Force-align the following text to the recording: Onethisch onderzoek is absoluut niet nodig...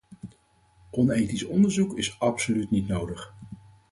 Onethisch 0.91 1.45
onderzoek 1.45 1.97
is 1.97 2.19
absoluut 2.19 2.69
niet 2.71 2.87
nodig... 2.87 3.33